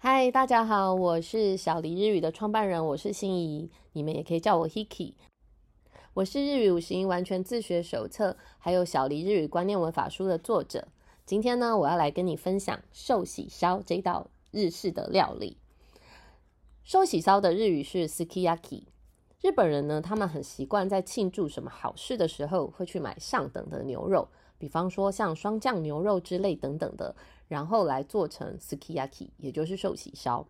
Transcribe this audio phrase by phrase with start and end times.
[0.00, 5.14] 嗨，大家好，我是小黎日语的创办人，我是心怡，你们也可以叫我 Hiki。
[6.14, 10.86] 我是日语五十音完全自学手册，还有小黎日语观念文法书的作者。
[11.26, 15.56] 今天呢，我要来跟你分享寿喜烧这道日式的料理。
[16.84, 18.84] 寿喜烧的日语是 sukiyaki。
[19.42, 24.28] 日本人呢，他们很习惯在庆祝什么好事的时候，会去买上等的牛肉，
[24.58, 27.16] 比方说像双酱牛肉之类等等的，
[27.48, 30.46] 然后来做成 ski yaki，也就是寿喜烧。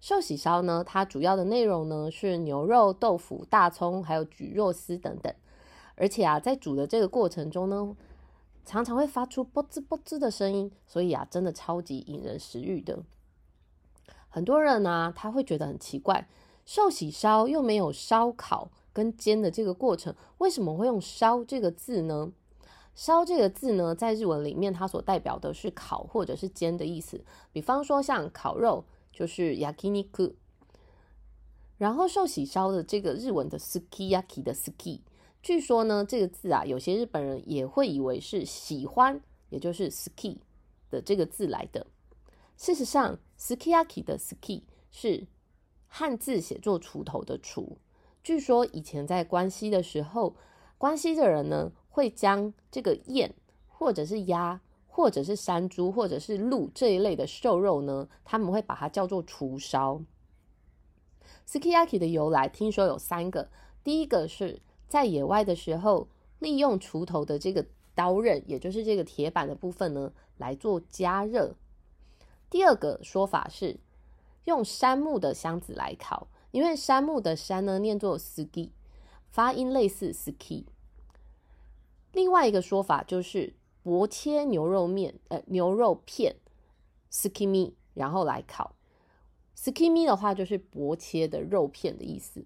[0.00, 5.34] 寿喜烧呢，它主要的内容呢是牛肉、豆腐、大葱，还有蒟蒻丝等等。
[5.96, 7.96] 而且啊，在煮的这个过程中呢，
[8.64, 13.02] 常常会发出啵滋啵滋的声音，所以啊，真的超级引人食欲的。
[14.28, 16.28] 很多人呢，他会觉得很奇怪，
[16.66, 22.32] 寿喜烧又没有烧烤跟煎的这个过程，为什么会用“烧”这个字呢
[22.96, 27.24] ？“烧”这个字呢，在日文里面，它所代表的是烤或者是煎的意思。
[27.52, 28.84] 比方说，像烤肉。
[29.12, 30.34] 就是 yakiniku，
[31.78, 35.00] 然后寿喜烧的这个日文的 sukiyaki 的 suki，
[35.42, 40.36] 据说呢这个字啊，有些日本人也会以为是喜欢，也就是 suki
[40.90, 41.86] 的这个字来的。
[42.58, 45.26] 事实上，sukiyaki 的 suki 是
[45.88, 47.78] 汉字写作锄头的锄。
[48.22, 50.36] 据说以前在关西的时候，
[50.76, 53.34] 关西的人呢会将这个燕
[53.68, 54.60] 或者是鸭。
[54.88, 60.00] 或者是山猪，或者是鹿这一类的瘦肉呢，他们会把它叫做厨烧。
[61.46, 63.50] skiyaki 的由来，听说有三个。
[63.84, 64.58] 第一个是
[64.88, 66.08] 在野外的时候，
[66.38, 71.54] 利用锄头的这个刀刃，也就是这个铁板的部分呢，来做加热。
[72.48, 73.78] 第二个说法是
[74.44, 78.70] 用杉木的箱子来烤，因为杉木的杉呢念作 ski，
[79.28, 80.64] 发音类似 ski。
[82.16, 83.54] 另外一个说法就是。
[83.86, 86.34] 薄切牛肉面，呃，牛肉片
[87.08, 88.74] ，skimi，然后来烤。
[89.56, 92.44] skimi 的话就是薄切的肉片的意思。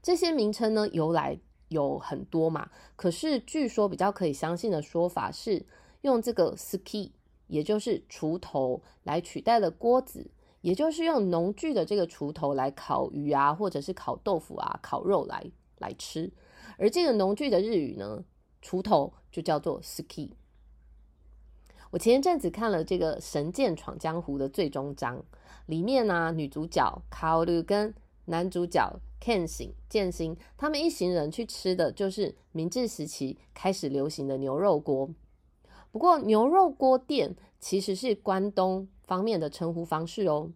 [0.00, 5.66] 这些名称呢由来有很多嘛，可是据说比较可以相信的说法是
[6.02, 7.10] 用这个 ski，
[7.48, 10.30] 也就是锄头来取代了锅子，
[10.60, 16.32] 也就是用农具的这个锄头来烤鱼啊，或者是烤豆腐啊、烤肉来来吃。
[16.76, 18.24] 而这个农具的日语呢？
[18.62, 20.32] 锄头就叫做 ski。
[21.90, 25.24] 我前一阵子看了这个《神剑闯江湖》的最终章，
[25.66, 27.94] 里面呢，女主角卡欧鲁跟
[28.26, 35.08] 男主角 Ken 行剑心，他们一行人去吃的就是明治时期开始流行的牛肉锅。
[35.90, 40.50] 不过，牛肉锅店其实是关东方面的称呼方式哦。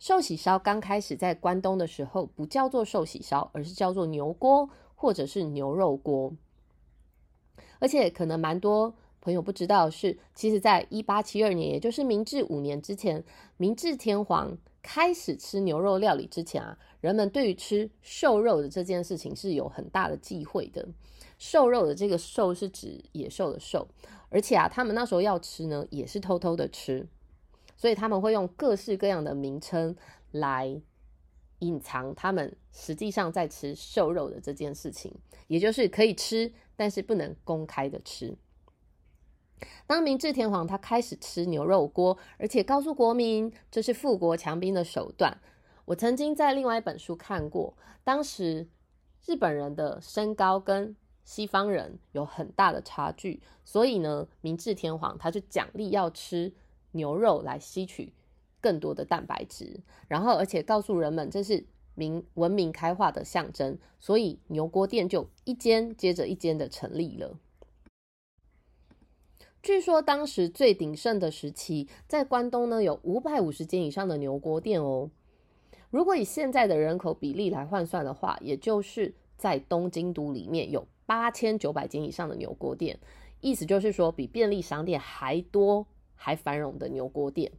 [0.00, 4.68] 寿喜烧刚开始在关东的时候，不叫做寿喜烧，而是叫做牛锅
[5.02, 6.32] 或者是牛肉锅。
[7.80, 13.24] 而且可能蛮多朋友不知道是，其实在一八七二年，也就是明治五年之前，
[13.56, 20.86] 明治天皇开始吃牛肉料理之前啊，人们对于吃瘦肉的这件事情是有很大的忌讳的。
[21.38, 23.88] 瘦肉的这个“瘦”是指野兽的“瘦”，
[24.30, 27.04] 而且啊，他们那时候要吃呢，也是偷偷的吃，
[27.76, 29.96] 所以他们会用各式各样的名称
[30.30, 30.80] 来
[31.62, 35.12] 隐藏他们实际上在吃瘦肉的这件事情，
[35.48, 36.52] 也就是可以吃。
[36.74, 38.36] 但是不能公开的吃。
[39.86, 45.38] 当明治天皇他开始吃牛肉锅，而且告诉国民这是富国强兵的手段。
[45.84, 48.66] 我曾经在另外一本书看过，当时
[49.24, 56.52] 日本人的身高跟西方人有很大的差距，所以呢，明治天皇他就奖励要吃
[56.92, 58.12] 牛肉来吸取
[58.62, 61.66] 更多的蛋白质，然后而且告诉人们这是。
[61.94, 67.38] 明文明开化的象征，所以牛锅店就一间接着一间的成立了。
[69.62, 75.10] 据说当时最鼎盛的时期，在关东呢有五百五十间以上的牛锅店哦。
[75.90, 82.98] 如果以现在的人口比例来换算的话，也就是在东京都里面有八千九百间以上的牛锅店，
[83.42, 87.52] 意思就是说比便利商店还多、还繁荣的牛锅店。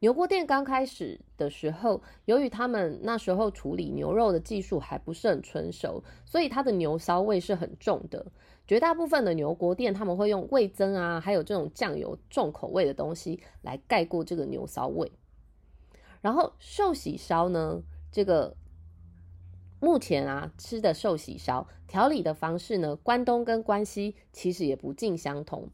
[0.00, 8.26] 牛锅店刚开始的时候，由于他们那时候处理牛肉的技术还不是很成熟，所以它的牛骚味是很重的。
[8.66, 15.10] 绝大部分的牛锅店他们会用味增啊，还有这种酱油重口味的东西来盖过这个牛骚味。
[16.20, 18.56] 然后寿喜烧呢，这个
[19.80, 25.70] 目前啊吃的寿喜烧调理的方式呢，关东跟关西其实也不尽相同。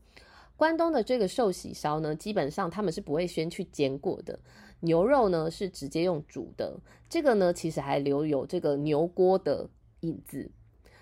[0.63, 4.39] 关东的这个寿喜烧呢，基本上他们是不会先去煎过的，
[4.79, 6.79] 牛肉呢是直接用煮的。
[7.09, 9.69] 这个呢，其实还留有这个牛锅的
[10.03, 10.49] 影子，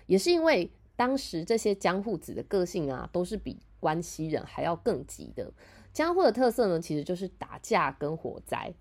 [0.07, 5.53] 也是因为当时这些江户子的个性啊，都是比关西人还要更急的。
[5.93, 8.73] 江户的特色呢，其实就是打架跟火灾，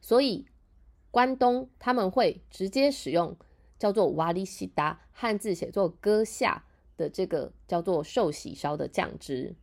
[0.00, 0.46] 所以
[1.10, 3.36] 关东他们会直接使用
[3.78, 6.64] 叫做瓦里西达汉字写作割下
[6.96, 9.54] 的这个叫做寿喜烧的酱汁。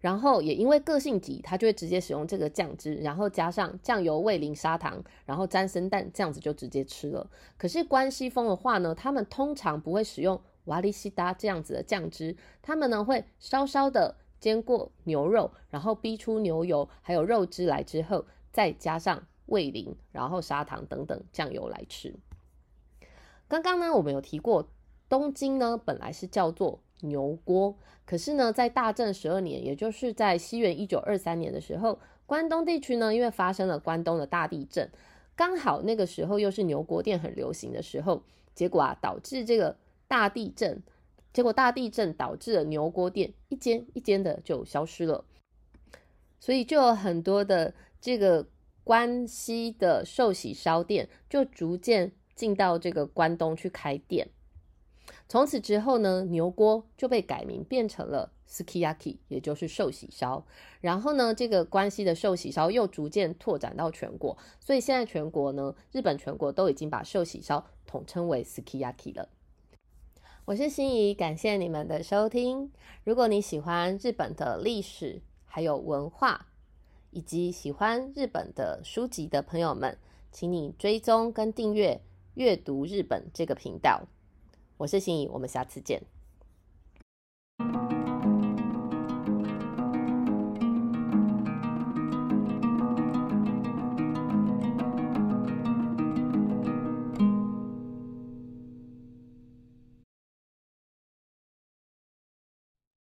[0.00, 7.30] 然后也因为个性急，他就会直接使用这个酱汁，然后加上酱油、味淋、砂糖，然后沾生蛋，这样子就直接吃了。
[7.56, 22.14] 可是关西风的话呢，他们通常不会使用瓦利西达这样子的酱汁，他们呢会稍稍的煎过牛肉，然后逼出牛油还有肉汁来之后，再加上味淋，然后砂糖等等酱油来吃。
[23.48, 24.68] 刚刚呢，我们有提过，
[25.14, 26.80] 东京呢本来是叫做。
[27.00, 27.76] 牛锅，
[28.06, 34.90] 可是呢，在大正十二年，也就是在西元一九二三年的时候，关东地区呢，因为发生了关东的大地震，
[35.36, 38.22] 刚好那个时候又是牛锅店很流行的时候，
[38.54, 39.76] 结果啊，导致这个
[40.08, 40.82] 大地震，
[41.30, 45.26] 结果大地震导致了牛锅店一间一间的就消失了，
[46.40, 48.46] 所以就有很多的这个
[48.82, 54.30] 关西的寿喜烧店就逐渐进到这个关东去开店。
[55.28, 60.44] 从此之后呢，牛锅就被改名变成了 sukiyaki，也就是寿喜烧。
[60.80, 69.28] 然后呢，这个关西的寿喜烧又逐渐拓展到全国，所以现在全国呢，日本全国都已经把寿喜烧统称为 sukiyaki 了。
[70.44, 72.70] 我是心怡，感谢你们的收听。
[73.02, 76.48] 如果你喜欢日本的历史还有文化，
[77.10, 79.96] 以及喜欢日本的书籍的朋友们，
[80.30, 82.02] 请你追踪跟订阅
[82.34, 84.06] 阅读日本这个频道。
[84.76, 86.02] 我是心怡，我们下次见。